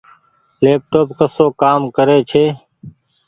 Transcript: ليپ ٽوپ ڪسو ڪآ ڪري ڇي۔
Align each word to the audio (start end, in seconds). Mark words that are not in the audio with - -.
ليپ 0.63 0.81
ٽوپ 0.91 1.07
ڪسو 1.19 1.45
ڪآ 1.61 1.71
ڪري 1.97 2.17
ڇي۔ 2.29 2.43